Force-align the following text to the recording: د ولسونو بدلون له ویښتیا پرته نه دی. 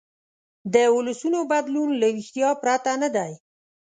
د 0.73 0.75
ولسونو 0.95 1.39
بدلون 1.51 1.89
له 2.01 2.07
ویښتیا 2.15 2.49
پرته 2.61 2.91
نه 3.01 3.09
دی. 3.15 3.31